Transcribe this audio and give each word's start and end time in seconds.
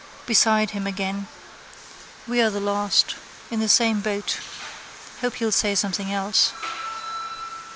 Beside 0.25 0.71
him 0.71 0.87
again. 0.87 1.27
We 2.27 2.41
are 2.41 2.49
the 2.49 2.59
last. 2.59 3.15
In 3.51 3.59
the 3.59 3.69
same 3.69 4.01
boat. 4.01 4.39
Hope 5.19 5.35
he'll 5.35 5.51
say 5.51 5.75
something 5.75 6.11
else. 6.11 6.53